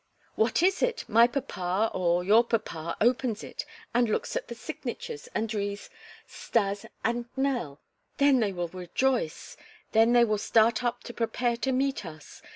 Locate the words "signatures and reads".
4.55-5.91